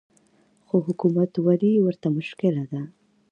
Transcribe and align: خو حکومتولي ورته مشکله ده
خو 0.67 0.75
حکومتولي 0.87 1.71
ورته 1.85 2.07
مشکله 2.17 2.63
ده 2.71 2.81